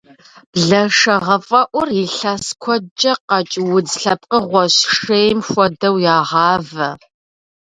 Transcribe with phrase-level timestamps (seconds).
[0.53, 6.89] Блэшэгъэфӏэӏур илъэс куэдкӏэ къэкӏ удз лъэпкъыгъуэщ, шейм хуэдэу ягъавэ.